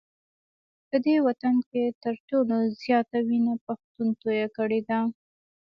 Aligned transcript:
په 0.89 0.97
دې 1.05 1.15
وطن 1.27 1.55
کي 1.69 1.83
تر 2.03 2.15
ټولو 2.29 2.55
زیاته 2.81 3.17
وینه 3.27 3.53
پښتون 3.65 4.07
توی 4.21 4.41
کړې 4.55 4.79
ده 4.89 4.99